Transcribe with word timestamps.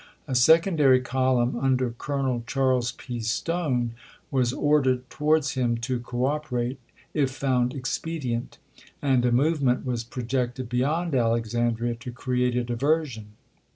A 0.27 0.33
secondary 0.33 0.99
column, 0.99 1.55
under 1.55 1.91
Colonel 1.91 2.43
Charles 2.47 2.91
P. 2.93 3.19
Stone, 3.19 3.93
was 4.31 4.51
ordered 4.51 5.07
towards 5.11 5.51
him 5.51 5.77
to 5.77 5.99
co 5.99 6.25
operate, 6.25 6.79
if 7.13 7.29
found 7.29 7.75
expedient; 7.75 8.57
and 8.99 9.23
a 9.25 9.31
movement 9.31 9.85
was 9.85 10.03
projected 10.03 10.69
beyond 10.69 11.13
Alexandria 11.13 11.93
to 11.93 12.11
create 12.11 12.55
a 12.55 12.63
diver 12.63 13.05
sion. 13.05 13.27